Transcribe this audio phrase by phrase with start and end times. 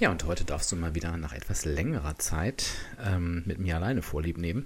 [0.00, 2.64] Ja, und heute darfst du mal wieder nach etwas längerer Zeit
[3.04, 4.64] ähm, mit mir alleine Vorlieb nehmen.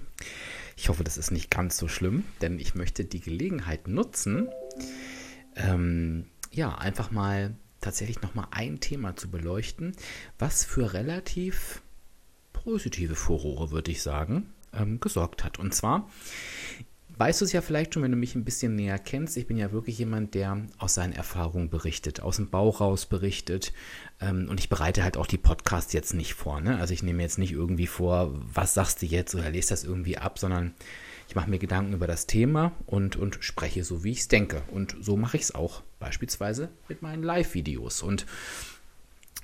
[0.77, 4.47] Ich hoffe, das ist nicht ganz so schlimm, denn ich möchte die Gelegenheit nutzen,
[5.57, 9.97] ähm, ja, einfach mal tatsächlich nochmal ein Thema zu beleuchten,
[10.39, 11.81] was für relativ
[12.53, 15.59] positive Furore, würde ich sagen, ähm, gesorgt hat.
[15.59, 16.09] Und zwar
[17.17, 19.37] weißt du es ja vielleicht schon, wenn du mich ein bisschen näher kennst.
[19.37, 23.73] Ich bin ja wirklich jemand, der aus seinen Erfahrungen berichtet, aus dem Bauch raus berichtet.
[24.19, 26.61] Ähm, und ich bereite halt auch die Podcasts jetzt nicht vor.
[26.61, 26.77] Ne?
[26.79, 30.17] Also ich nehme jetzt nicht irgendwie vor, was sagst du jetzt oder lese das irgendwie
[30.17, 30.73] ab, sondern
[31.27, 34.63] ich mache mir Gedanken über das Thema und, und spreche so, wie ich es denke.
[34.69, 38.03] Und so mache ich es auch beispielsweise mit meinen Live-Videos.
[38.03, 38.25] Und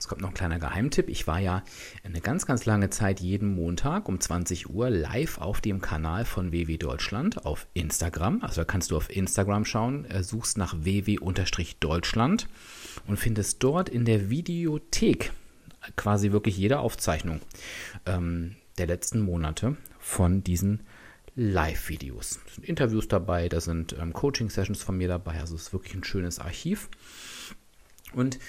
[0.02, 1.10] es kommt noch ein kleiner Geheimtipp.
[1.10, 1.64] Ich war ja
[2.04, 6.52] eine ganz, ganz lange Zeit jeden Montag um 20 Uhr live auf dem Kanal von
[6.52, 8.42] WW Deutschland auf Instagram.
[8.42, 12.48] Also da kannst du auf Instagram schauen, äh, suchst nach WW-Deutschland
[13.06, 15.34] und findest dort in der Videothek
[15.96, 17.40] quasi wirklich jede Aufzeichnung
[18.08, 20.82] ähm, der letzten Monate von diesen
[21.36, 22.40] Live-Videos.
[22.44, 25.40] Da sind Interviews dabei, da sind ähm, Coaching-Sessions von mir dabei.
[25.40, 26.90] Also es ist wirklich ein schönes Archiv.
[28.14, 28.40] Und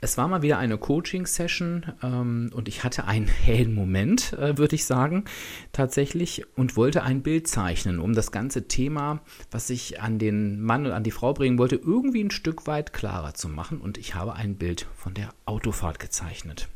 [0.00, 4.74] es war mal wieder eine Coaching-Session ähm, und ich hatte einen hellen Moment, äh, würde
[4.74, 5.24] ich sagen,
[5.72, 10.84] tatsächlich, und wollte ein Bild zeichnen, um das ganze Thema, was ich an den Mann
[10.86, 13.80] und an die Frau bringen wollte, irgendwie ein Stück weit klarer zu machen.
[13.80, 16.68] Und ich habe ein Bild von der Autofahrt gezeichnet.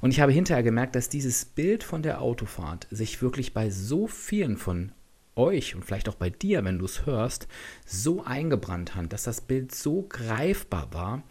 [0.00, 4.06] Und ich habe hinterher gemerkt, dass dieses Bild von der Autofahrt sich wirklich bei so
[4.06, 4.92] vielen von
[5.36, 7.48] euch und vielleicht auch bei dir, wenn du es hörst,
[7.86, 11.22] so eingebrannt hat, dass das Bild so greifbar war,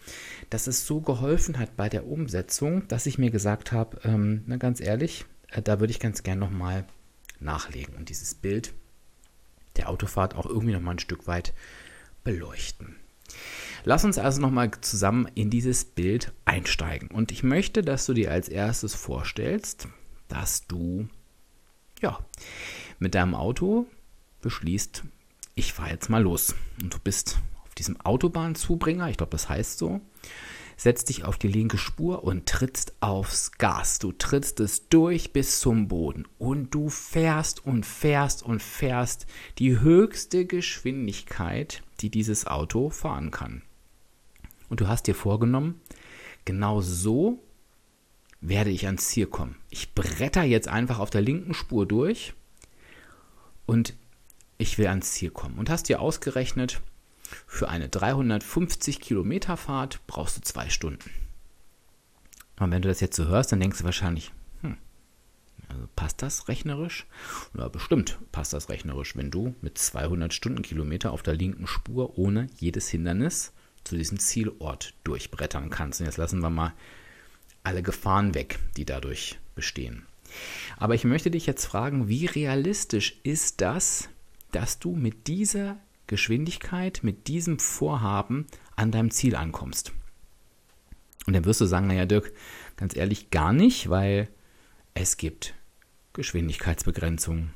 [0.50, 4.58] dass es so geholfen hat bei der Umsetzung, dass ich mir gesagt habe, ähm, na
[4.58, 6.86] ganz ehrlich, äh, da würde ich ganz gern nochmal
[7.40, 8.74] nachlegen und dieses Bild
[9.78, 11.54] der Autofahrt auch irgendwie nochmal ein Stück weit
[12.24, 12.96] beleuchten.
[13.86, 17.10] Lass uns also nochmal zusammen in dieses Bild einsteigen.
[17.10, 19.88] Und ich möchte, dass du dir als erstes vorstellst,
[20.30, 21.10] dass du
[22.04, 22.20] ja,
[23.00, 23.88] mit deinem Auto
[24.42, 25.04] beschließt,
[25.56, 26.56] ich fahre jetzt mal los.
[26.82, 30.02] Und du bist auf diesem Autobahnzubringer, ich glaube, das heißt so,
[30.78, 34.00] setzt dich auf die linke Spur und trittst aufs Gas.
[34.00, 39.26] Du trittst es durch bis zum Boden und du fährst und fährst und fährst
[39.60, 43.62] die höchste Geschwindigkeit, die dieses Auto fahren kann.
[44.70, 45.80] Und du hast dir vorgenommen,
[46.46, 47.44] genau so
[48.42, 49.56] werde ich ans Ziel kommen.
[49.70, 52.34] Ich bretter jetzt einfach auf der linken Spur durch
[53.66, 53.94] und
[54.58, 55.58] ich will ans Ziel kommen.
[55.58, 56.82] Und hast dir ausgerechnet,
[57.48, 61.10] für eine 350 Kilometer Fahrt brauchst du zwei Stunden.
[62.60, 64.32] Und wenn du das jetzt so hörst, dann denkst du wahrscheinlich,
[64.62, 64.78] hm,
[65.70, 67.08] also passt das rechnerisch?
[67.58, 72.48] Ja, bestimmt passt das rechnerisch, wenn du mit 200 Stundenkilometer auf der linken Spur ohne
[72.58, 73.54] jedes Hindernis
[73.84, 76.00] zu diesem Zielort durchbrettern kannst.
[76.00, 76.74] Und jetzt lassen wir mal
[77.64, 80.06] alle Gefahren weg, die dadurch bestehen.
[80.78, 84.10] Aber ich möchte dich jetzt fragen, wie realistisch ist das,
[84.52, 85.78] dass du mit dieser
[86.08, 89.94] Geschwindigkeit, mit diesem Vorhaben an deinem Ziel ankommst?
[91.26, 92.34] Und dann wirst du sagen, naja, Dirk,
[92.76, 94.28] ganz ehrlich, gar nicht, weil
[94.94, 95.54] es gibt
[96.14, 97.54] Geschwindigkeitsbegrenzungen.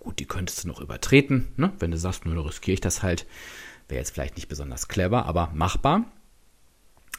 [0.00, 1.72] Gut, die könntest du noch übertreten, ne?
[1.78, 3.26] wenn du sagst, nur riskiere ich das halt.
[3.88, 6.04] Wäre jetzt vielleicht nicht besonders clever, aber machbar.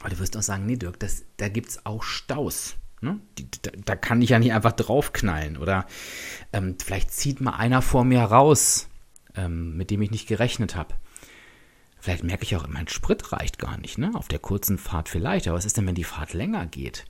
[0.00, 2.76] Aber du wirst auch sagen, nee, Dirk, das, da gibt es auch Staus.
[3.06, 3.20] Ne?
[3.62, 5.56] Da, da, kann ich ja nicht einfach draufknallen.
[5.56, 5.86] Oder
[6.52, 8.88] ähm, vielleicht zieht mal einer vor mir raus,
[9.36, 10.94] ähm, mit dem ich nicht gerechnet habe.
[12.00, 13.96] Vielleicht merke ich auch, mein Sprit reicht gar nicht.
[13.96, 14.10] Ne?
[14.14, 15.46] Auf der kurzen Fahrt vielleicht.
[15.46, 17.04] Aber was ist denn, wenn die Fahrt länger geht?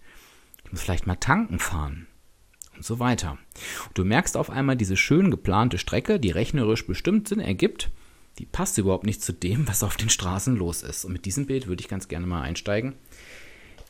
[0.64, 2.06] Ich muss vielleicht mal tanken fahren.
[2.74, 3.38] Und so weiter.
[3.88, 7.90] Und du merkst auf einmal, diese schön geplante Strecke, die rechnerisch bestimmt Sinn ergibt,
[8.38, 11.06] die passt überhaupt nicht zu dem, was auf den Straßen los ist.
[11.06, 12.94] Und mit diesem Bild würde ich ganz gerne mal einsteigen.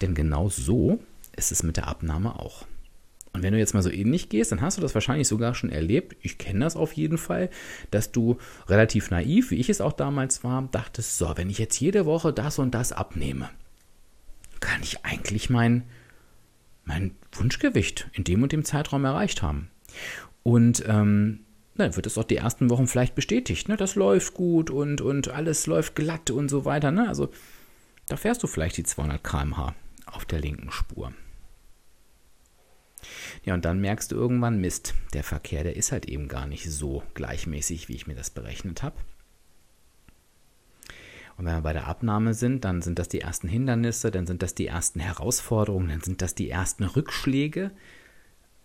[0.01, 1.01] Denn genau so
[1.37, 2.67] ist es mit der Abnahme auch.
[3.33, 5.69] Und wenn du jetzt mal so ähnlich gehst, dann hast du das wahrscheinlich sogar schon
[5.69, 6.17] erlebt.
[6.23, 7.51] Ich kenne das auf jeden Fall,
[7.91, 11.79] dass du relativ naiv, wie ich es auch damals war, dachtest, so, wenn ich jetzt
[11.79, 13.51] jede Woche das und das abnehme,
[14.61, 15.83] kann ich eigentlich mein,
[16.85, 19.69] mein Wunschgewicht in dem und dem Zeitraum erreicht haben.
[20.43, 21.41] Und ähm,
[21.75, 23.69] dann wird es auch die ersten Wochen vielleicht bestätigt.
[23.69, 23.77] Ne?
[23.77, 26.91] Das läuft gut und, und alles läuft glatt und so weiter.
[26.91, 27.07] Ne?
[27.07, 27.29] Also
[28.09, 29.75] Da fährst du vielleicht die 200 km/h
[30.07, 31.13] auf der linken Spur.
[33.45, 36.71] Ja, und dann merkst du irgendwann, Mist, der Verkehr, der ist halt eben gar nicht
[36.71, 38.97] so gleichmäßig, wie ich mir das berechnet habe.
[41.37, 44.43] Und wenn wir bei der Abnahme sind, dann sind das die ersten Hindernisse, dann sind
[44.43, 47.73] das die ersten Herausforderungen, dann sind das die ersten Rückschläge,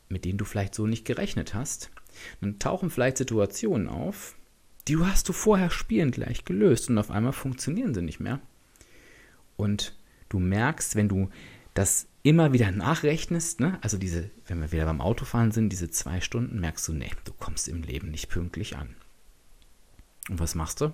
[0.07, 1.91] mit denen du vielleicht so nicht gerechnet hast.
[2.39, 4.35] Dann tauchen vielleicht Situationen auf,
[4.87, 8.39] die hast du vorher spielend gleich gelöst und auf einmal funktionieren sie nicht mehr.
[9.57, 9.95] Und
[10.29, 11.29] du merkst, wenn du
[11.73, 13.79] das immer wieder nachrechnest, ne?
[13.81, 17.33] also diese, wenn wir wieder beim Autofahren sind, diese zwei Stunden, merkst du, nee, du
[17.33, 18.95] kommst im Leben nicht pünktlich an.
[20.29, 20.93] Und was machst du?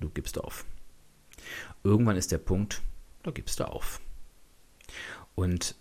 [0.00, 0.64] Du gibst auf.
[1.84, 2.82] Irgendwann ist der Punkt,
[3.22, 4.00] da gibst du auf.
[5.34, 5.76] Und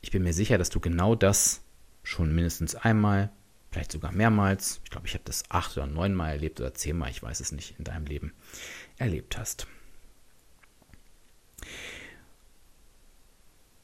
[0.00, 1.62] ich bin mir sicher, dass du genau das
[2.02, 3.30] schon mindestens einmal,
[3.70, 7.22] vielleicht sogar mehrmals, ich glaube, ich habe das acht oder neunmal erlebt oder zehnmal, ich
[7.22, 8.32] weiß es nicht, in deinem Leben
[8.96, 9.68] erlebt hast.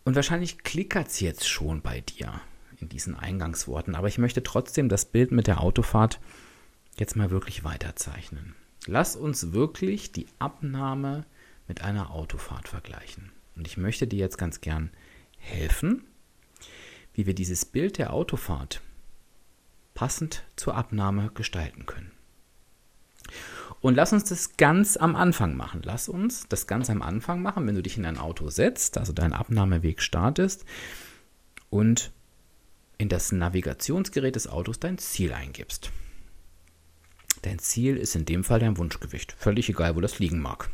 [0.06, 2.41] Und wahrscheinlich klickert es jetzt schon bei dir
[2.79, 6.20] in diesen Eingangsworten, aber ich möchte trotzdem das Bild mit der Autofahrt
[6.97, 8.55] jetzt mal wirklich weiterzeichnen.
[8.87, 11.26] Lass uns wirklich die Abnahme
[11.67, 13.32] mit einer Autofahrt vergleichen.
[13.56, 14.91] Und ich möchte dir jetzt ganz gern
[15.38, 16.05] helfen,
[17.12, 18.82] wie wir dieses Bild der Autofahrt
[19.94, 22.12] passend zur Abnahme gestalten können.
[23.87, 25.81] Und lass uns das ganz am Anfang machen.
[25.85, 29.12] Lass uns das ganz am Anfang machen, wenn du dich in ein Auto setzt, also
[29.12, 30.65] deinen Abnahmeweg startest
[31.71, 32.11] und
[32.99, 35.93] in das Navigationsgerät des Autos dein Ziel eingibst.
[37.43, 39.37] Dein Ziel ist in dem Fall dein Wunschgewicht.
[39.38, 40.69] Völlig egal, wo das liegen mag.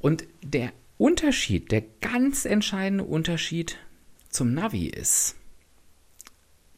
[0.00, 3.78] Und der Unterschied, der ganz entscheidende Unterschied
[4.28, 5.36] zum Navi ist,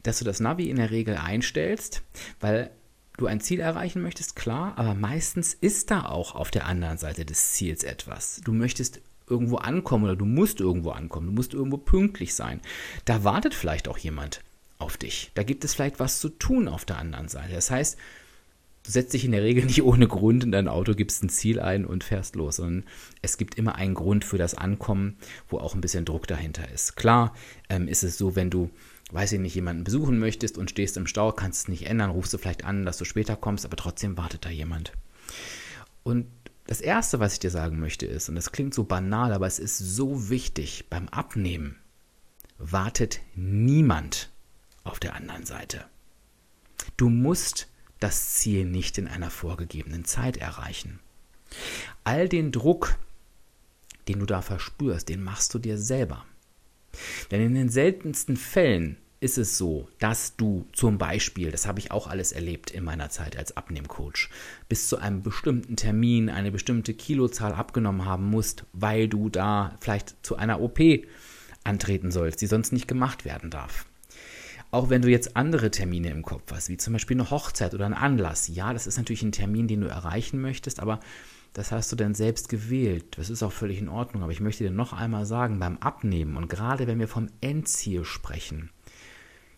[0.03, 2.03] dass du das Navi in der Regel einstellst,
[2.41, 2.71] weil
[3.17, 7.25] du ein Ziel erreichen möchtest, klar, aber meistens ist da auch auf der anderen Seite
[7.25, 8.41] des Ziels etwas.
[8.45, 12.61] Du möchtest irgendwo ankommen oder du musst irgendwo ankommen, du musst irgendwo pünktlich sein.
[13.05, 14.41] Da wartet vielleicht auch jemand
[14.79, 15.31] auf dich.
[15.35, 17.55] Da gibt es vielleicht was zu tun auf der anderen Seite.
[17.55, 17.99] Das heißt,
[18.85, 21.61] du setzt dich in der Regel nicht ohne Grund in dein Auto, gibst ein Ziel
[21.61, 22.85] ein und fährst los, sondern
[23.23, 25.17] es gibt immer einen Grund für das Ankommen,
[25.49, 26.97] wo auch ein bisschen Druck dahinter ist.
[26.97, 27.35] Klar
[27.69, 28.71] ähm, ist es so, wenn du
[29.13, 32.33] weiß ich nicht, jemanden besuchen möchtest und stehst im Stau, kannst es nicht ändern, rufst
[32.33, 34.93] du vielleicht an, dass du später kommst, aber trotzdem wartet da jemand.
[36.03, 36.27] Und
[36.67, 39.59] das Erste, was ich dir sagen möchte, ist, und das klingt so banal, aber es
[39.59, 41.77] ist so wichtig, beim Abnehmen
[42.59, 44.31] wartet niemand
[44.83, 45.85] auf der anderen Seite.
[46.97, 47.69] Du musst
[48.01, 51.01] das Ziel nicht in einer vorgegebenen Zeit erreichen.
[52.05, 52.97] All den Druck,
[54.09, 56.25] den du da verspürst, den machst du dir selber.
[57.31, 61.91] Denn in den seltensten Fällen ist es so, dass du zum Beispiel, das habe ich
[61.91, 64.29] auch alles erlebt in meiner Zeit als Abnehmcoach,
[64.69, 70.17] bis zu einem bestimmten Termin eine bestimmte Kilozahl abgenommen haben musst, weil du da vielleicht
[70.25, 70.81] zu einer OP
[71.65, 73.87] antreten sollst, die sonst nicht gemacht werden darf.
[74.71, 77.87] Auch wenn du jetzt andere Termine im Kopf hast, wie zum Beispiel eine Hochzeit oder
[77.87, 81.01] ein Anlass, ja, das ist natürlich ein Termin, den du erreichen möchtest, aber
[81.57, 83.17] das hast du dann selbst gewählt.
[83.17, 84.23] Das ist auch völlig in Ordnung.
[84.23, 88.05] Aber ich möchte dir noch einmal sagen, beim Abnehmen und gerade wenn wir vom Endziel
[88.05, 88.69] sprechen,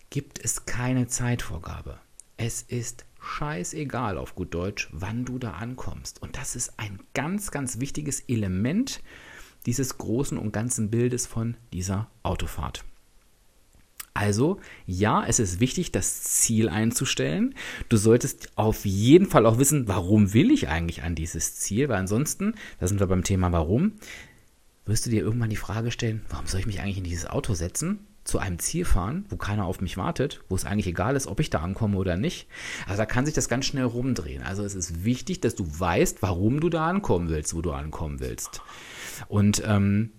[0.09, 1.99] gibt es keine Zeitvorgabe.
[2.37, 6.23] Es ist scheißegal auf gut Deutsch, wann du da ankommst.
[6.23, 9.03] Und das ist ein ganz, ganz wichtiges Element
[9.67, 12.85] dieses großen und ganzen Bildes von dieser Autofahrt.
[14.15, 17.55] Also, ja, es ist wichtig, das Ziel einzustellen.
[17.89, 21.99] Du solltest auf jeden Fall auch wissen, warum will ich eigentlich an dieses Ziel, weil
[21.99, 23.93] ansonsten, da sind wir beim Thema warum,
[24.87, 27.55] wirst du dir irgendwann die Frage stellen, warum soll ich mich eigentlich in dieses Auto
[27.55, 31.27] setzen, zu einem Ziel fahren, wo keiner auf mich wartet, wo es eigentlich egal ist,
[31.27, 32.47] ob ich da ankomme oder nicht.
[32.87, 34.43] Also da kann sich das ganz schnell rumdrehen.
[34.43, 38.21] Also es ist wichtig, dass du weißt, warum du da ankommen willst, wo du ankommen
[38.21, 38.61] willst.
[39.29, 40.13] Und ähm,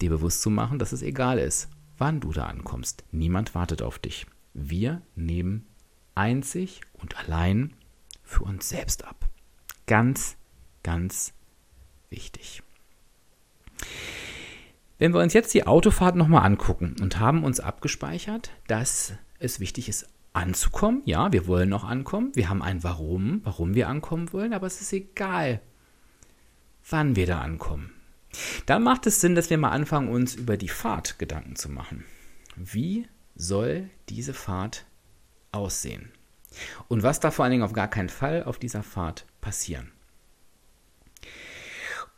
[0.00, 3.04] dir bewusst zu machen, dass es egal ist, wann du da ankommst.
[3.10, 4.26] Niemand wartet auf dich.
[4.54, 5.66] Wir nehmen
[6.14, 7.74] einzig und allein
[8.22, 9.28] für uns selbst ab.
[9.86, 10.36] Ganz,
[10.82, 11.32] ganz
[12.10, 12.62] wichtig.
[14.98, 19.88] Wenn wir uns jetzt die Autofahrt nochmal angucken und haben uns abgespeichert, dass es wichtig
[19.88, 21.02] ist, anzukommen.
[21.04, 22.32] Ja, wir wollen noch ankommen.
[22.34, 25.60] Wir haben ein Warum, warum wir ankommen wollen, aber es ist egal,
[26.88, 27.92] wann wir da ankommen.
[28.66, 32.04] Da macht es Sinn, dass wir mal anfangen, uns über die Fahrt Gedanken zu machen.
[32.56, 34.84] Wie soll diese Fahrt
[35.52, 36.12] aussehen?
[36.88, 39.92] Und was darf vor allen Dingen auf gar keinen Fall auf dieser Fahrt passieren?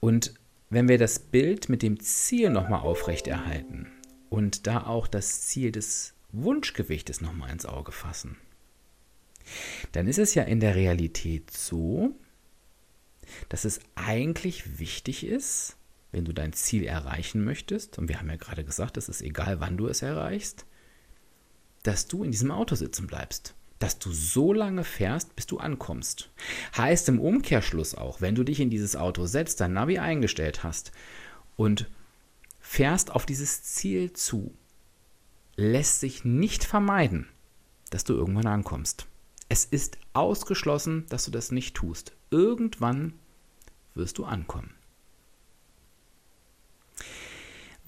[0.00, 0.34] Und
[0.70, 3.90] wenn wir das Bild mit dem Ziel nochmal aufrechterhalten
[4.30, 8.36] und da auch das Ziel des Wunschgewichtes nochmal ins Auge fassen,
[9.92, 12.14] dann ist es ja in der Realität so,
[13.48, 15.76] dass es eigentlich wichtig ist,
[16.12, 19.60] wenn du dein Ziel erreichen möchtest, und wir haben ja gerade gesagt, es ist egal,
[19.60, 20.66] wann du es erreichst,
[21.82, 23.54] dass du in diesem Auto sitzen bleibst.
[23.78, 26.30] Dass du so lange fährst, bis du ankommst.
[26.76, 30.92] Heißt im Umkehrschluss auch, wenn du dich in dieses Auto setzt, dein Navi eingestellt hast
[31.56, 31.88] und
[32.60, 34.54] fährst auf dieses Ziel zu,
[35.56, 37.28] lässt sich nicht vermeiden,
[37.88, 39.06] dass du irgendwann ankommst.
[39.48, 42.12] Es ist ausgeschlossen, dass du das nicht tust.
[42.30, 43.14] Irgendwann
[43.94, 44.74] wirst du ankommen.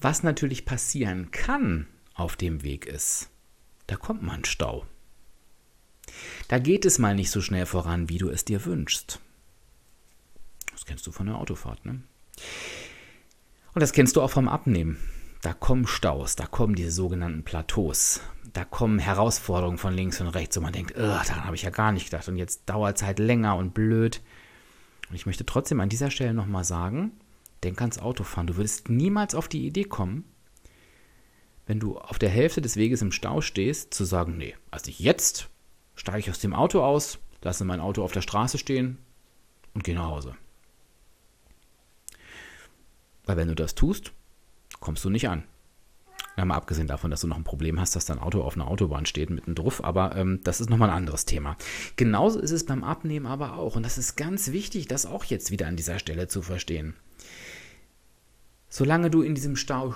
[0.03, 3.29] Was natürlich passieren kann auf dem Weg ist,
[3.87, 4.85] da kommt mal ein Stau.
[6.49, 9.21] Da geht es mal nicht so schnell voran, wie du es dir wünschst.
[10.73, 12.01] Das kennst du von der Autofahrt, ne?
[13.73, 14.97] Und das kennst du auch vom Abnehmen.
[15.41, 18.19] Da kommen Staus, da kommen diese sogenannten Plateaus,
[18.51, 21.93] da kommen Herausforderungen von links und rechts und man denkt, daran habe ich ja gar
[21.93, 24.21] nicht gedacht und jetzt dauert es halt länger und blöd.
[25.09, 27.13] Und ich möchte trotzdem an dieser Stelle nochmal sagen,
[27.63, 28.47] Denk ans Autofahren.
[28.47, 30.25] Du würdest niemals auf die Idee kommen,
[31.65, 35.49] wenn du auf der Hälfte des Weges im Stau stehst, zu sagen, nee, also jetzt
[35.95, 38.97] steige ich aus dem Auto aus, lasse mein Auto auf der Straße stehen
[39.73, 40.35] und gehe nach Hause.
[43.25, 44.11] Weil wenn du das tust,
[44.79, 45.43] kommst du nicht an.
[46.35, 48.67] Ja, mal abgesehen davon, dass du noch ein Problem hast, dass dein Auto auf einer
[48.67, 51.55] Autobahn steht mit einem Druff, aber ähm, das ist nochmal ein anderes Thema.
[51.95, 53.75] Genauso ist es beim Abnehmen aber auch.
[53.75, 56.95] Und das ist ganz wichtig, das auch jetzt wieder an dieser Stelle zu verstehen.
[58.69, 59.95] Solange du in diesem Stau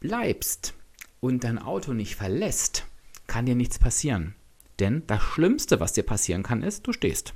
[0.00, 0.74] bleibst
[1.20, 2.86] und dein Auto nicht verlässt,
[3.26, 4.34] kann dir nichts passieren.
[4.78, 7.34] Denn das Schlimmste, was dir passieren kann, ist, du stehst.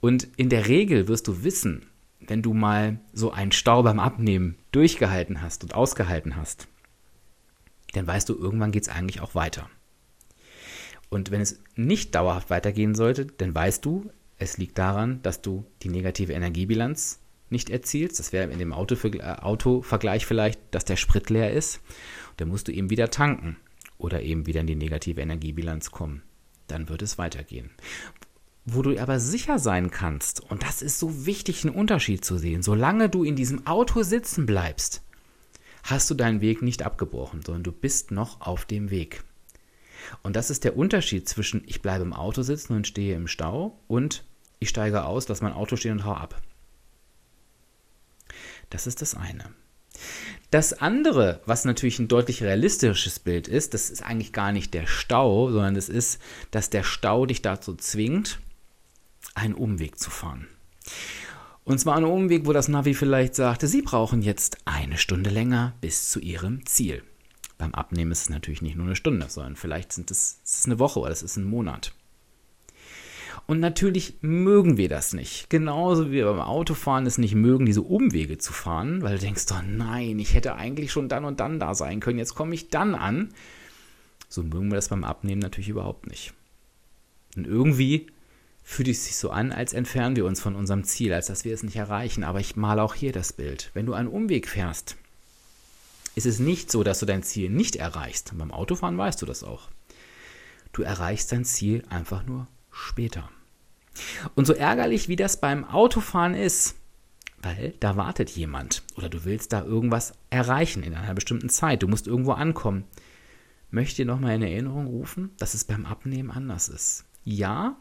[0.00, 1.86] Und in der Regel wirst du wissen,
[2.20, 6.66] wenn du mal so einen Stau beim Abnehmen durchgehalten hast und ausgehalten hast,
[7.92, 9.70] dann weißt du, irgendwann geht es eigentlich auch weiter.
[11.08, 15.64] Und wenn es nicht dauerhaft weitergehen sollte, dann weißt du, es liegt daran, dass du
[15.82, 21.30] die negative Energiebilanz nicht erzielst, das wäre in dem äh, Autovergleich vielleicht, dass der Sprit
[21.30, 21.80] leer ist,
[22.36, 23.56] dann musst du eben wieder tanken
[23.98, 26.22] oder eben wieder in die negative Energiebilanz kommen.
[26.66, 27.70] Dann wird es weitergehen.
[28.64, 32.62] Wo du aber sicher sein kannst, und das ist so wichtig, einen Unterschied zu sehen,
[32.62, 35.02] solange du in diesem Auto sitzen bleibst,
[35.84, 39.22] hast du deinen Weg nicht abgebrochen, sondern du bist noch auf dem Weg.
[40.22, 43.78] Und das ist der Unterschied zwischen ich bleibe im Auto sitzen und stehe im Stau
[43.88, 44.24] und
[44.58, 46.40] ich steige aus, lass mein Auto stehen und hau ab.
[48.70, 49.50] Das ist das eine.
[50.50, 54.86] Das andere, was natürlich ein deutlich realistisches Bild ist, das ist eigentlich gar nicht der
[54.86, 56.20] Stau, sondern es ist,
[56.50, 58.38] dass der Stau dich dazu zwingt,
[59.34, 60.46] einen Umweg zu fahren.
[61.64, 65.74] Und zwar einen Umweg, wo das Navi vielleicht sagte, Sie brauchen jetzt eine Stunde länger
[65.80, 67.02] bis zu Ihrem Ziel.
[67.58, 70.66] Beim Abnehmen ist es natürlich nicht nur eine Stunde, sondern vielleicht sind es, es ist
[70.66, 71.92] eine Woche oder es ist ein Monat.
[73.46, 75.48] Und natürlich mögen wir das nicht.
[75.50, 79.44] Genauso wie wir beim Autofahren es nicht mögen, diese Umwege zu fahren, weil du denkst,
[79.52, 82.70] oh nein, ich hätte eigentlich schon dann und dann da sein können, jetzt komme ich
[82.70, 83.32] dann an.
[84.28, 86.34] So mögen wir das beim Abnehmen natürlich überhaupt nicht.
[87.36, 88.08] Und irgendwie
[88.64, 91.54] fühlt es sich so an, als entfernen wir uns von unserem Ziel, als dass wir
[91.54, 92.24] es nicht erreichen.
[92.24, 93.70] Aber ich male auch hier das Bild.
[93.74, 94.96] Wenn du einen Umweg fährst,
[96.16, 98.32] ist es nicht so, dass du dein Ziel nicht erreichst.
[98.36, 99.68] Beim Autofahren weißt du das auch.
[100.72, 103.30] Du erreichst dein Ziel einfach nur später.
[104.34, 106.74] Und so ärgerlich wie das beim Autofahren ist,
[107.42, 111.88] weil da wartet jemand oder du willst da irgendwas erreichen in einer bestimmten Zeit, du
[111.88, 112.84] musst irgendwo ankommen,
[113.70, 117.04] möchte ich dir nochmal in Erinnerung rufen, dass es beim Abnehmen anders ist.
[117.24, 117.76] Ja,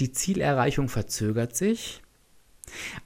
[0.00, 2.02] die Zielerreichung verzögert sich,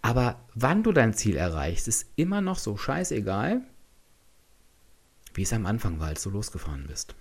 [0.02, 3.62] aber wann du dein Ziel erreichst, ist immer noch so scheißegal,
[5.35, 7.14] wie es am Anfang war, als du losgefahren bist.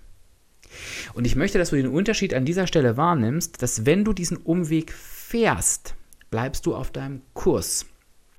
[1.14, 4.36] Und ich möchte, dass du den Unterschied an dieser Stelle wahrnimmst, dass wenn du diesen
[4.36, 5.94] Umweg fährst,
[6.30, 7.86] bleibst du auf deinem Kurs.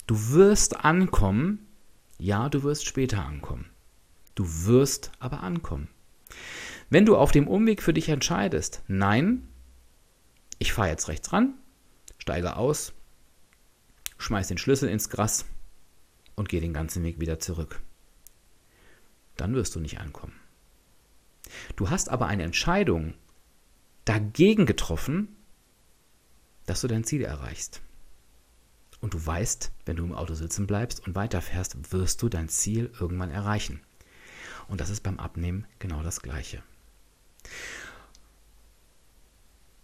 [0.07, 1.67] Du wirst ankommen,
[2.17, 3.65] ja, du wirst später ankommen.
[4.35, 5.87] Du wirst aber ankommen.
[6.89, 9.47] Wenn du auf dem Umweg für dich entscheidest, nein,
[10.59, 11.53] ich fahre jetzt rechts ran,
[12.17, 12.93] steige aus,
[14.17, 15.45] schmeiß den Schlüssel ins Gras
[16.35, 17.81] und gehe den ganzen Weg wieder zurück,
[19.35, 20.33] dann wirst du nicht ankommen.
[21.75, 23.13] Du hast aber eine Entscheidung
[24.05, 25.35] dagegen getroffen,
[26.65, 27.81] dass du dein Ziel erreichst.
[28.99, 32.91] Und du weißt, wenn du im Auto sitzen bleibst und weiterfährst, wirst du dein Ziel
[32.99, 33.81] irgendwann erreichen.
[34.67, 36.63] Und das ist beim Abnehmen genau das Gleiche.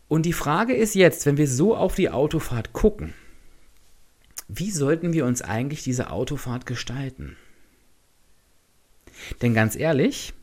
[0.08, 3.14] Und die Frage ist jetzt, wenn wir so auf die Autofahrt gucken,
[4.48, 7.38] wie sollten wir uns eigentlich diese Autofahrt gestalten?
[9.42, 10.34] Denn ganz ehrlich,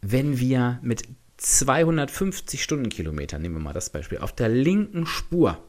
[0.00, 1.04] wenn wir mit
[1.38, 5.62] 250 Stundenkilometer, nehmen wir mal das Beispiel, auf der linken Spur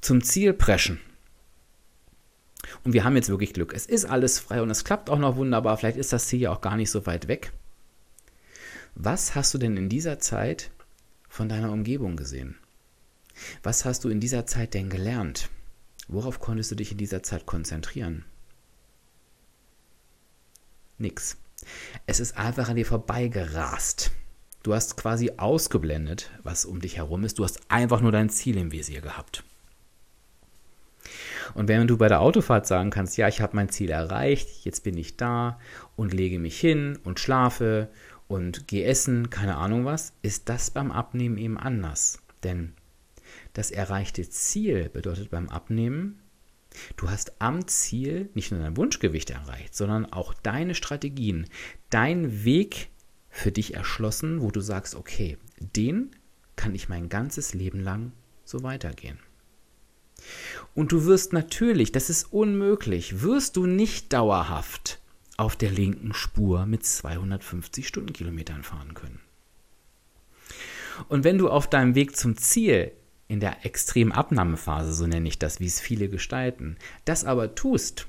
[0.00, 1.00] zum Ziel preschen.
[2.82, 3.72] Und wir haben jetzt wirklich Glück.
[3.72, 5.76] Es ist alles frei und es klappt auch noch wunderbar.
[5.76, 7.52] Vielleicht ist das Ziel ja auch gar nicht so weit weg.
[8.94, 10.70] Was hast du denn in dieser Zeit
[11.28, 12.56] von deiner Umgebung gesehen?
[13.62, 15.50] Was hast du in dieser Zeit denn gelernt?
[16.08, 18.24] Worauf konntest du dich in dieser Zeit konzentrieren?
[20.98, 21.36] Nix.
[22.06, 24.10] Es ist einfach an dir vorbeigerast.
[24.62, 27.38] Du hast quasi ausgeblendet, was um dich herum ist.
[27.38, 29.44] Du hast einfach nur dein Ziel im Visier gehabt.
[31.52, 34.82] Und wenn du bei der Autofahrt sagen kannst, ja, ich habe mein Ziel erreicht, jetzt
[34.82, 35.60] bin ich da
[35.96, 37.88] und lege mich hin und schlafe
[38.26, 42.20] und gehe essen, keine Ahnung was, ist das beim Abnehmen eben anders.
[42.42, 42.72] Denn
[43.54, 46.20] das erreichte Ziel bedeutet beim Abnehmen,
[46.96, 51.46] du hast am Ziel nicht nur dein Wunschgewicht erreicht, sondern auch deine Strategien,
[51.88, 52.88] dein Weg
[53.30, 56.10] für dich erschlossen, wo du sagst, okay, den
[56.56, 58.12] kann ich mein ganzes Leben lang
[58.44, 59.18] so weitergehen.
[60.74, 65.00] Und du wirst natürlich, das ist unmöglich, wirst du nicht dauerhaft
[65.36, 69.20] auf der linken Spur mit 250 Stundenkilometern fahren können.
[71.08, 72.92] Und wenn du auf deinem Weg zum Ziel
[73.28, 78.06] in der extremen Abnahmephase, so nenne ich das, wie es viele gestalten, das aber tust,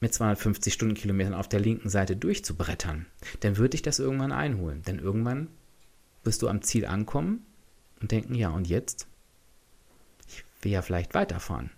[0.00, 3.06] mit 250 Stundenkilometern auf der linken Seite durchzubrettern,
[3.40, 4.82] dann wird dich das irgendwann einholen.
[4.82, 5.48] Denn irgendwann
[6.24, 7.44] wirst du am Ziel ankommen
[8.00, 9.06] und denken, ja, und jetzt?
[10.26, 11.70] Ich will ja vielleicht weiterfahren.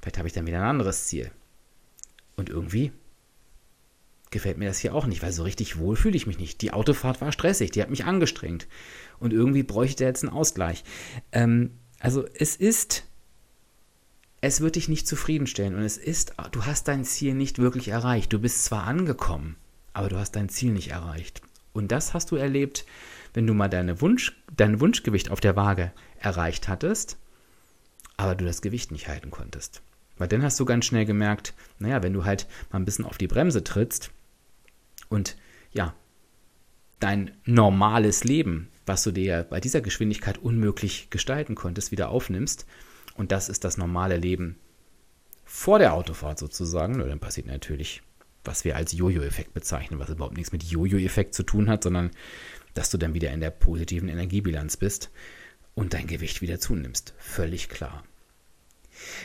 [0.00, 1.30] Vielleicht habe ich dann wieder ein anderes Ziel.
[2.36, 2.90] Und irgendwie
[4.30, 6.62] gefällt mir das hier auch nicht, weil so richtig wohl fühle ich mich nicht.
[6.62, 8.68] Die Autofahrt war stressig, die hat mich angestrengt.
[9.18, 10.84] Und irgendwie bräuchte jetzt einen Ausgleich.
[11.32, 13.04] Ähm, also es ist,
[14.40, 18.32] es wird dich nicht zufriedenstellen und es ist, du hast dein Ziel nicht wirklich erreicht.
[18.32, 19.56] Du bist zwar angekommen,
[19.92, 21.42] aber du hast dein Ziel nicht erreicht.
[21.72, 22.86] Und das hast du erlebt,
[23.34, 27.16] wenn du mal deine Wunsch, dein Wunschgewicht auf der Waage erreicht hattest,
[28.16, 29.82] aber du das Gewicht nicht halten konntest.
[30.18, 33.18] Weil dann hast du ganz schnell gemerkt, naja, wenn du halt mal ein bisschen auf
[33.18, 34.10] die Bremse trittst,
[35.10, 35.36] und
[35.72, 35.94] ja,
[37.00, 42.66] dein normales Leben, was du dir bei dieser Geschwindigkeit unmöglich gestalten konntest, wieder aufnimmst.
[43.14, 44.56] Und das ist das normale Leben
[45.44, 46.96] vor der Autofahrt sozusagen.
[46.96, 48.02] Nur dann passiert natürlich,
[48.44, 52.10] was wir als Jojo-Effekt bezeichnen, was überhaupt nichts mit Jojo-Effekt zu tun hat, sondern
[52.74, 55.10] dass du dann wieder in der positiven Energiebilanz bist
[55.74, 57.14] und dein Gewicht wieder zunimmst.
[57.18, 58.04] Völlig klar.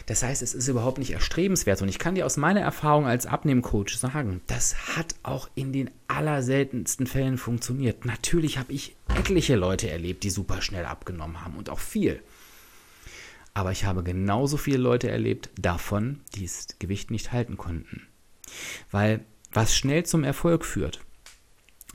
[0.05, 1.81] Das heißt, es ist überhaupt nicht erstrebenswert.
[1.81, 5.89] Und ich kann dir aus meiner Erfahrung als Abnehmcoach sagen, das hat auch in den
[6.07, 8.05] allerseltensten Fällen funktioniert.
[8.05, 12.21] Natürlich habe ich etliche Leute erlebt, die super schnell abgenommen haben und auch viel.
[13.53, 18.05] Aber ich habe genauso viele Leute erlebt davon, die das Gewicht nicht halten konnten.
[18.91, 20.99] Weil was schnell zum Erfolg führt,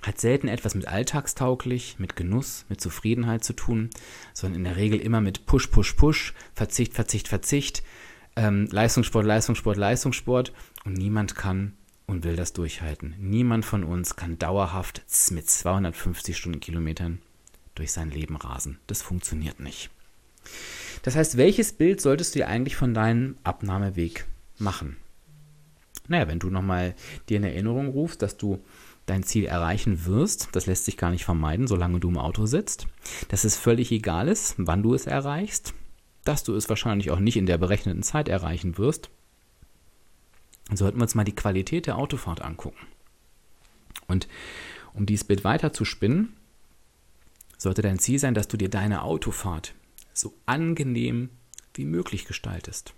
[0.02, 3.90] hat selten etwas mit alltagstauglich, mit Genuss, mit Zufriedenheit zu tun,
[4.32, 7.82] sondern in der Regel immer mit Push, Push, Push, Verzicht, Verzicht, Verzicht,
[8.36, 10.52] ähm, Leistungssport, Leistungssport, Leistungssport
[10.84, 11.74] und niemand kann
[12.06, 13.14] und will das durchhalten.
[13.18, 17.20] Niemand von uns kann dauerhaft mit 250 Stundenkilometern
[17.74, 18.78] durch sein Leben rasen.
[18.86, 19.90] Das funktioniert nicht.
[21.02, 24.26] Das heißt, welches Bild solltest du dir eigentlich von deinem Abnahmeweg
[24.58, 24.96] machen?
[26.08, 26.94] Naja, wenn du nochmal
[27.28, 28.62] dir in Erinnerung rufst, dass du
[29.10, 30.48] dein Ziel erreichen wirst.
[30.52, 32.86] Das lässt sich gar nicht vermeiden, solange du im Auto sitzt.
[33.28, 35.74] Dass es völlig egal ist, wann du es erreichst.
[36.24, 39.10] Dass du es wahrscheinlich auch nicht in der berechneten Zeit erreichen wirst.
[40.72, 42.86] Sollten wir uns mal die Qualität der Autofahrt angucken.
[44.06, 44.28] Und
[44.94, 46.36] um dieses Bild weiter zu spinnen,
[47.58, 49.74] sollte dein Ziel sein, dass du dir deine Autofahrt
[50.12, 51.30] so angenehm
[51.74, 52.94] wie möglich gestaltest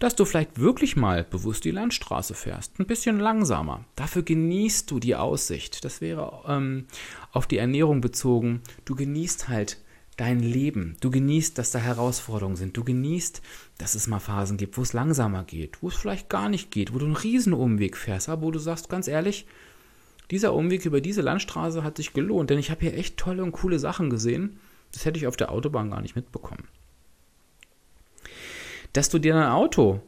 [0.00, 3.84] dass du vielleicht wirklich mal bewusst die Landstraße fährst, ein bisschen langsamer.
[3.96, 5.84] Dafür genießt du die Aussicht.
[5.84, 6.86] Das wäre ähm,
[7.32, 8.62] auf die Ernährung bezogen.
[8.86, 9.78] Du genießt halt
[10.16, 10.96] dein Leben.
[11.00, 12.76] Du genießt, dass da Herausforderungen sind.
[12.76, 13.42] Du genießt,
[13.76, 16.94] dass es mal Phasen gibt, wo es langsamer geht, wo es vielleicht gar nicht geht,
[16.94, 19.46] wo du einen Riesenumweg fährst, aber wo du sagst, ganz ehrlich,
[20.30, 23.52] dieser Umweg über diese Landstraße hat sich gelohnt, denn ich habe hier echt tolle und
[23.52, 24.60] coole Sachen gesehen.
[24.92, 26.68] Das hätte ich auf der Autobahn gar nicht mitbekommen
[28.92, 30.00] dass du dir dein Auto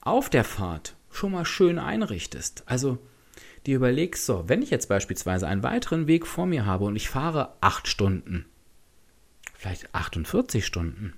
[0.00, 2.64] auf der Fahrt schon mal schön einrichtest.
[2.66, 2.98] Also
[3.66, 7.08] dir überlegst, so, wenn ich jetzt beispielsweise einen weiteren Weg vor mir habe und ich
[7.08, 8.46] fahre acht Stunden,
[9.54, 11.14] vielleicht 48 Stunden,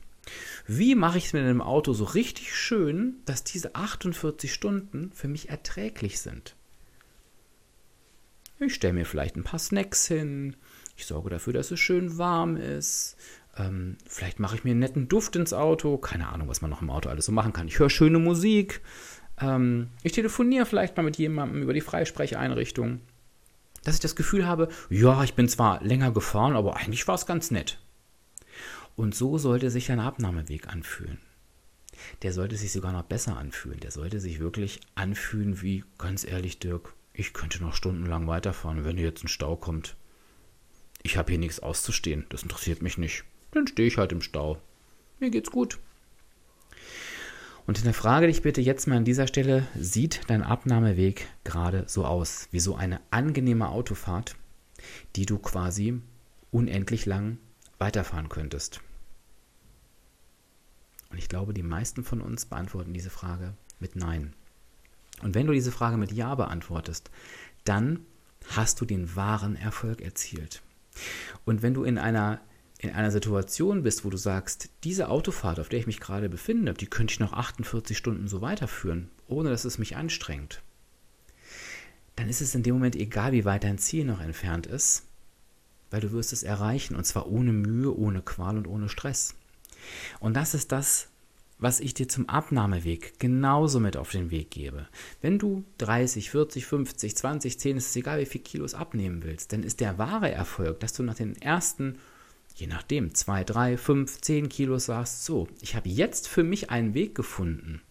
[0.66, 5.28] wie mache ich es mit dem Auto so richtig schön, dass diese 48 Stunden für
[5.28, 6.56] mich erträglich sind?
[8.60, 10.56] Ich stelle mir vielleicht ein paar Snacks hin,
[10.96, 13.16] ich sorge dafür, dass es schön warm ist,
[13.56, 15.96] ähm, vielleicht mache ich mir einen netten Duft ins Auto.
[15.98, 17.68] Keine Ahnung, was man noch im Auto alles so machen kann.
[17.68, 18.80] Ich höre schöne Musik.
[19.40, 23.00] Ähm, ich telefoniere vielleicht mal mit jemandem über die Freisprecheinrichtung.
[23.84, 27.26] Dass ich das Gefühl habe, ja, ich bin zwar länger gefahren, aber eigentlich war es
[27.26, 27.78] ganz nett.
[28.96, 31.18] Und so sollte sich ein Abnahmeweg anfühlen.
[32.22, 33.80] Der sollte sich sogar noch besser anfühlen.
[33.80, 38.96] Der sollte sich wirklich anfühlen wie, ganz ehrlich, Dirk, ich könnte noch stundenlang weiterfahren, wenn
[38.96, 39.96] hier jetzt ein Stau kommt.
[41.02, 43.24] Ich habe hier nichts auszustehen, das interessiert mich nicht.
[43.54, 44.58] Dann stehe ich halt im Stau.
[45.20, 45.78] Mir geht's gut.
[47.66, 51.84] Und in der Frage dich bitte jetzt mal an dieser Stelle, sieht dein Abnahmeweg gerade
[51.86, 54.36] so aus, wie so eine angenehme Autofahrt,
[55.16, 56.00] die du quasi
[56.50, 57.38] unendlich lang
[57.78, 58.80] weiterfahren könntest?
[61.10, 64.34] Und ich glaube, die meisten von uns beantworten diese Frage mit Nein.
[65.22, 67.10] Und wenn du diese Frage mit Ja beantwortest,
[67.64, 68.00] dann
[68.48, 70.60] hast du den wahren Erfolg erzielt.
[71.44, 72.40] Und wenn du in einer,
[72.84, 76.74] in einer Situation bist, wo du sagst, diese Autofahrt, auf der ich mich gerade befinde,
[76.74, 80.62] die könnte ich noch 48 Stunden so weiterführen, ohne dass es mich anstrengt,
[82.16, 85.04] dann ist es in dem Moment egal, wie weit dein Ziel noch entfernt ist,
[85.90, 89.34] weil du wirst es erreichen und zwar ohne Mühe, ohne Qual und ohne Stress.
[90.20, 91.08] Und das ist das,
[91.58, 94.88] was ich dir zum Abnahmeweg genauso mit auf den Weg gebe.
[95.20, 99.52] Wenn du 30, 40, 50, 20, 10, es ist egal, wie viel Kilos abnehmen willst,
[99.52, 101.98] dann ist der wahre Erfolg, dass du nach den ersten,
[102.54, 106.94] je nachdem, 2, 3, 5, 10 Kilos sagst, so, ich habe jetzt für mich einen
[106.94, 107.82] Weg gefunden,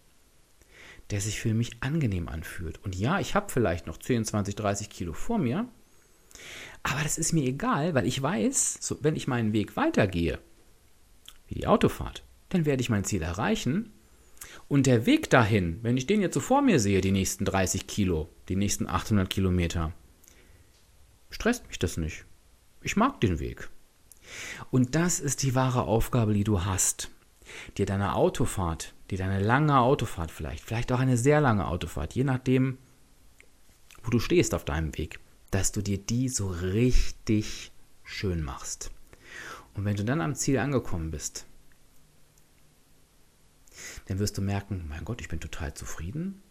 [1.09, 2.79] der sich für mich angenehm anfühlt.
[2.83, 5.67] Und ja, ich habe vielleicht noch 10, 20, 30 Kilo vor mir,
[6.81, 10.39] aber das ist mir egal, weil ich weiß, so, wenn ich meinen Weg weitergehe,
[11.47, 13.91] wie die Autofahrt, dann werde ich mein Ziel erreichen.
[14.67, 17.87] Und der Weg dahin, wenn ich den jetzt so vor mir sehe, die nächsten 30
[17.87, 19.93] Kilo, die nächsten 800 Kilometer,
[21.29, 22.25] stresst mich das nicht.
[22.81, 23.69] Ich mag den Weg.
[24.71, 27.09] Und das ist die wahre Aufgabe, die du hast.
[27.77, 32.23] Dir deine Autofahrt, dir deine lange Autofahrt vielleicht, vielleicht auch eine sehr lange Autofahrt, je
[32.23, 32.77] nachdem,
[34.01, 35.19] wo du stehst auf deinem Weg,
[35.51, 37.71] dass du dir die so richtig
[38.03, 38.91] schön machst.
[39.75, 41.45] Und wenn du dann am Ziel angekommen bist,
[44.05, 46.41] dann wirst du merken, mein Gott, ich bin total zufrieden.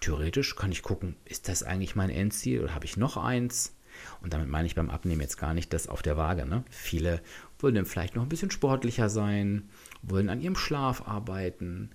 [0.00, 3.74] Theoretisch kann ich gucken, ist das eigentlich mein Endziel oder habe ich noch eins?
[4.22, 6.46] Und damit meine ich beim Abnehmen jetzt gar nicht das auf der Waage.
[6.46, 6.64] Ne?
[6.70, 7.20] Viele
[7.58, 9.68] wollen dann vielleicht noch ein bisschen sportlicher sein,
[10.02, 11.90] wollen an ihrem Schlaf arbeiten,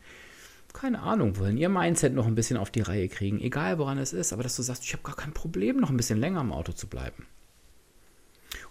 [0.74, 4.12] keine Ahnung, wollen ihr Mindset noch ein bisschen auf die Reihe kriegen, egal woran es
[4.12, 6.52] ist, aber dass du sagst, ich habe gar kein Problem, noch ein bisschen länger im
[6.52, 7.28] Auto zu bleiben.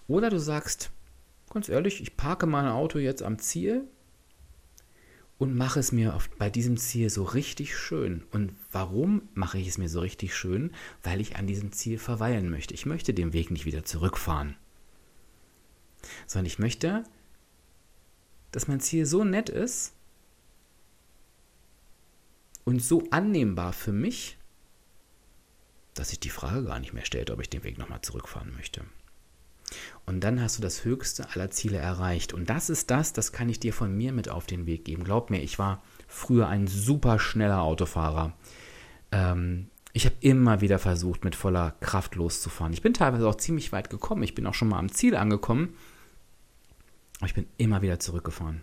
[0.09, 0.91] Oder du sagst,
[1.51, 3.85] ganz ehrlich, ich parke mein Auto jetzt am Ziel
[5.43, 8.23] und mache es mir auf, bei diesem Ziel so richtig schön.
[8.31, 10.71] Und warum mache ich es mir so richtig schön?
[11.03, 12.75] Weil ich an diesem Ziel verweilen möchte.
[12.75, 14.55] Ich möchte den Weg nicht wieder zurückfahren,
[16.29, 17.03] sondern ich möchte,
[18.53, 19.95] dass mein Ziel so nett ist
[22.63, 24.39] und so annehmbar für mich,
[25.95, 28.85] dass sich die Frage gar nicht mehr stellt, ob ich den Weg nochmal zurückfahren möchte.
[30.07, 32.33] Und dann hast du das höchste aller Ziele erreicht.
[32.33, 35.05] Und das ist das, das kann ich dir von mir mit auf den Weg geben.
[35.05, 38.33] Glaub mir, ich war früher ein super schneller Autofahrer.
[39.13, 42.73] Ähm, ich habe immer wieder versucht, mit voller Kraft loszufahren.
[42.73, 44.23] Ich bin teilweise auch ziemlich weit gekommen.
[44.23, 45.77] Ich bin auch schon mal am Ziel angekommen.
[47.19, 48.63] Aber ich bin immer wieder zurückgefahren.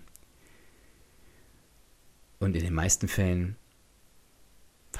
[2.40, 3.58] Und in den meisten Fällen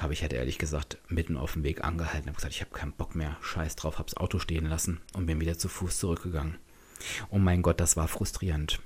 [0.02, 2.94] habe ich halt ehrlich gesagt mitten auf dem Weg angehalten, habe gesagt, ich habe keinen
[2.94, 6.58] Bock mehr, scheiß drauf, habe das Auto stehen lassen und bin wieder zu Fuß zurückgegangen.
[7.30, 8.80] Oh mein Gott, das war frustrierend.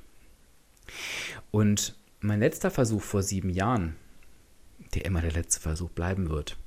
[1.51, 3.95] Und mein letzter Versuch vor sieben Jahren,
[4.93, 6.57] der immer der letzte Versuch bleiben wird,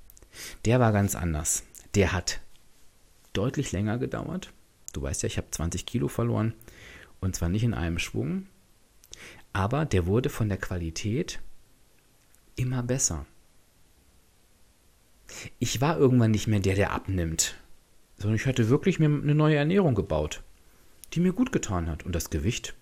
[0.64, 1.64] der war ganz anders.
[1.94, 2.40] Der hat
[3.32, 4.52] deutlich länger gedauert.
[4.92, 6.54] Du weißt ja, ich habe 20 Kilo verloren
[7.20, 8.46] und zwar nicht in einem Schwung,
[9.52, 11.40] aber der wurde von der Qualität
[12.56, 13.26] immer besser
[15.58, 17.56] ich war irgendwann nicht mehr der, der abnimmt,
[18.18, 20.42] sondern ich hatte wirklich mir eine neue Ernährung gebaut,
[21.12, 22.04] die mir gut getan hat.
[22.04, 22.74] Und das Gewicht,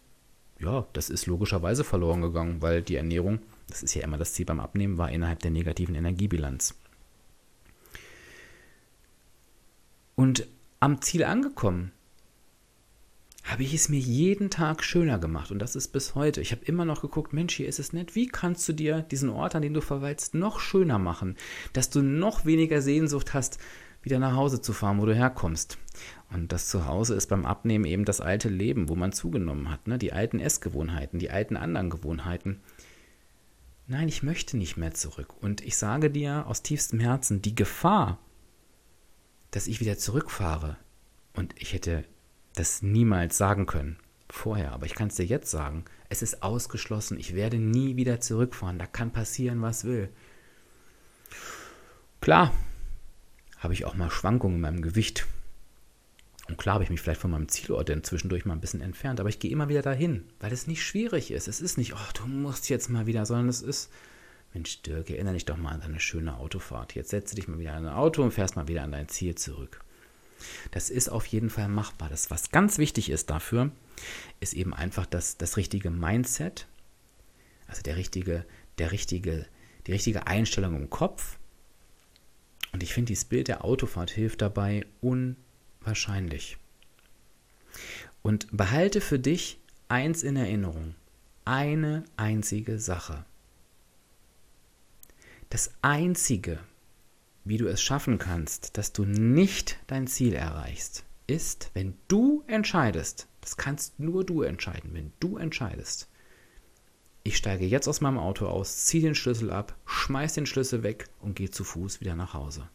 [0.58, 4.46] ja, das ist logischerweise verloren gegangen, weil die Ernährung, das ist ja immer das Ziel
[4.46, 6.74] beim Abnehmen, war innerhalb der negativen Energiebilanz.
[10.14, 10.46] Und
[10.80, 11.90] am Ziel angekommen,
[13.44, 16.40] habe ich es mir jeden Tag schöner gemacht und das ist bis heute.
[16.40, 18.14] Ich habe immer noch geguckt, Mensch, hier ist es nett.
[18.14, 21.36] Wie kannst du dir diesen Ort, an dem du verweilst, noch schöner machen,
[21.74, 23.58] dass du noch weniger Sehnsucht hast,
[24.02, 25.78] wieder nach Hause zu fahren, wo du herkommst.
[26.32, 29.98] Und das Zuhause ist beim Abnehmen eben das alte Leben, wo man zugenommen hat, ne?
[29.98, 32.60] die alten Essgewohnheiten, die alten anderen Gewohnheiten.
[33.86, 35.34] Nein, ich möchte nicht mehr zurück.
[35.42, 38.18] Und ich sage dir aus tiefstem Herzen, die Gefahr,
[39.50, 40.76] dass ich wieder zurückfahre,
[41.36, 42.04] und ich hätte
[42.54, 43.98] das niemals sagen können
[44.30, 45.84] vorher, aber ich kann es dir jetzt sagen.
[46.08, 47.18] Es ist ausgeschlossen.
[47.18, 48.78] Ich werde nie wieder zurückfahren.
[48.78, 50.08] Da kann passieren, was will.
[52.20, 52.52] Klar,
[53.58, 55.26] habe ich auch mal Schwankungen in meinem Gewicht.
[56.48, 59.18] Und klar habe ich mich vielleicht von meinem Zielort dann zwischendurch mal ein bisschen entfernt,
[59.18, 61.48] aber ich gehe immer wieder dahin, weil es nicht schwierig ist.
[61.48, 63.90] Es ist nicht, oh, du musst jetzt mal wieder, sondern es ist,
[64.52, 66.94] Mensch, Dirk, erinnere dich doch mal an deine schöne Autofahrt.
[66.94, 69.34] Jetzt setze dich mal wieder in ein Auto und fährst mal wieder an dein Ziel
[69.36, 69.80] zurück.
[70.70, 72.08] Das ist auf jeden Fall machbar.
[72.08, 73.70] Das, was ganz wichtig ist dafür,
[74.40, 76.66] ist eben einfach das, das richtige Mindset,
[77.66, 78.44] also der richtige,
[78.78, 79.46] der richtige,
[79.86, 81.38] die richtige Einstellung im Kopf.
[82.72, 86.58] Und ich finde, dieses Bild der Autofahrt hilft dabei unwahrscheinlich.
[88.22, 90.94] Und behalte für dich eins in Erinnerung.
[91.44, 93.24] Eine einzige Sache.
[95.50, 96.58] Das Einzige,
[97.44, 103.28] wie du es schaffen kannst, dass du nicht dein Ziel erreichst, ist, wenn du entscheidest,
[103.40, 106.08] das kannst nur du entscheiden, wenn du entscheidest,
[107.26, 111.06] ich steige jetzt aus meinem Auto aus, ziehe den Schlüssel ab, schmeiß den Schlüssel weg
[111.20, 112.68] und gehe zu Fuß wieder nach Hause.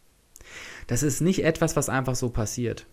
[0.88, 2.86] Das ist nicht etwas, was einfach so passiert.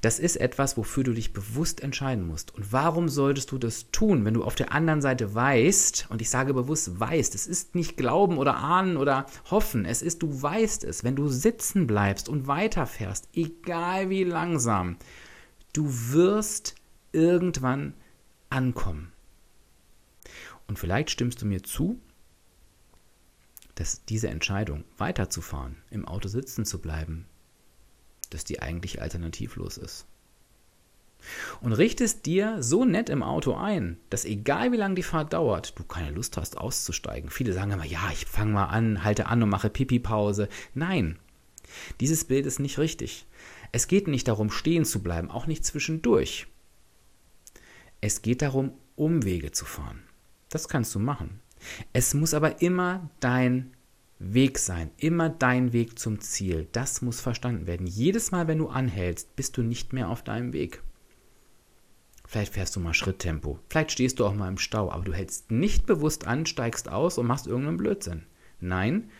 [0.00, 2.54] Das ist etwas, wofür du dich bewusst entscheiden musst.
[2.54, 6.30] Und warum solltest du das tun, wenn du auf der anderen Seite weißt, und ich
[6.30, 10.84] sage bewusst weißt, es ist nicht Glauben oder Ahnen oder Hoffen, es ist, du weißt
[10.84, 14.96] es, wenn du sitzen bleibst und weiterfährst, egal wie langsam,
[15.72, 16.74] du wirst
[17.12, 17.94] irgendwann
[18.48, 19.12] ankommen.
[20.68, 22.00] Und vielleicht stimmst du mir zu,
[23.74, 27.26] dass diese Entscheidung, weiterzufahren, im Auto sitzen zu bleiben,
[28.30, 30.06] dass die eigentlich alternativlos ist.
[31.60, 35.78] Und richtest dir so nett im Auto ein, dass egal wie lange die Fahrt dauert,
[35.78, 37.28] du keine Lust hast auszusteigen.
[37.28, 40.48] Viele sagen immer, ja, ich fange mal an, halte an und mache Pipi-Pause.
[40.74, 41.18] Nein,
[42.00, 43.26] dieses Bild ist nicht richtig.
[43.72, 46.46] Es geht nicht darum, stehen zu bleiben, auch nicht zwischendurch.
[48.00, 50.02] Es geht darum, Umwege zu fahren.
[50.48, 51.40] Das kannst du machen.
[51.92, 53.72] Es muss aber immer dein
[54.22, 56.68] Weg sein, immer dein Weg zum Ziel.
[56.72, 57.86] Das muss verstanden werden.
[57.86, 60.82] Jedes Mal, wenn du anhältst, bist du nicht mehr auf deinem Weg.
[62.26, 65.50] Vielleicht fährst du mal Schritttempo, vielleicht stehst du auch mal im Stau, aber du hältst
[65.50, 68.22] nicht bewusst an, steigst aus und machst irgendeinen Blödsinn.
[68.60, 69.10] Nein,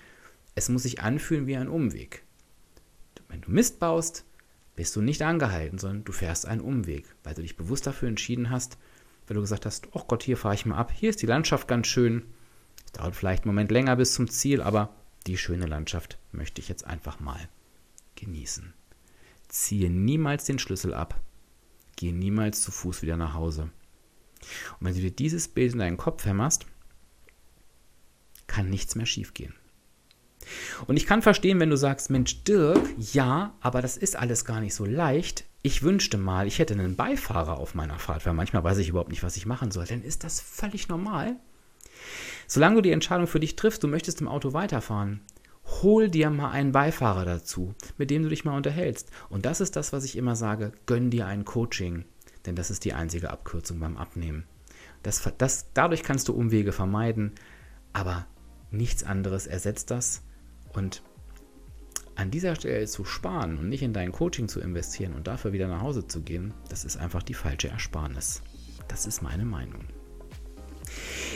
[0.54, 2.22] es muss sich anfühlen wie ein Umweg.
[3.28, 4.26] Wenn du Mist baust,
[4.76, 8.50] bist du nicht angehalten, sondern du fährst einen Umweg, weil du dich bewusst dafür entschieden
[8.50, 8.78] hast,
[9.26, 11.66] weil du gesagt hast, oh Gott, hier fahre ich mal ab, hier ist die Landschaft
[11.66, 12.22] ganz schön,
[12.92, 14.94] dauert vielleicht einen Moment länger bis zum Ziel, aber
[15.26, 17.48] die schöne Landschaft möchte ich jetzt einfach mal
[18.16, 18.72] genießen.
[19.48, 21.20] Ziehe niemals den Schlüssel ab.
[21.96, 23.70] Gehe niemals zu Fuß wieder nach Hause.
[24.78, 26.66] Und wenn du dir dieses Bild in deinen Kopf hämmerst,
[28.46, 29.54] kann nichts mehr schiefgehen.
[30.86, 34.60] Und ich kann verstehen, wenn du sagst, Mensch, Dirk, ja, aber das ist alles gar
[34.60, 35.44] nicht so leicht.
[35.62, 39.10] Ich wünschte mal, ich hätte einen Beifahrer auf meiner Fahrt, weil manchmal weiß ich überhaupt
[39.10, 39.84] nicht, was ich machen soll.
[39.84, 41.36] Dann ist das völlig normal.
[42.52, 45.20] Solange du die Entscheidung für dich triffst, du möchtest im Auto weiterfahren,
[45.82, 49.08] hol dir mal einen Beifahrer dazu, mit dem du dich mal unterhältst.
[49.28, 52.04] Und das ist das, was ich immer sage, gönn dir ein Coaching,
[52.46, 54.48] denn das ist die einzige Abkürzung beim Abnehmen.
[55.04, 57.36] Das, das, dadurch kannst du Umwege vermeiden,
[57.92, 58.26] aber
[58.72, 60.22] nichts anderes ersetzt das.
[60.72, 61.04] Und
[62.16, 65.68] an dieser Stelle zu sparen und nicht in dein Coaching zu investieren und dafür wieder
[65.68, 68.42] nach Hause zu gehen, das ist einfach die falsche Ersparnis.
[68.88, 69.84] Das ist meine Meinung.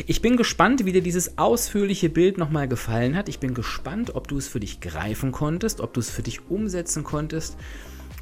[0.07, 3.29] Ich bin gespannt, wie dir dieses ausführliche Bild nochmal gefallen hat.
[3.29, 6.51] Ich bin gespannt, ob du es für dich greifen konntest, ob du es für dich
[6.51, 7.57] umsetzen konntest.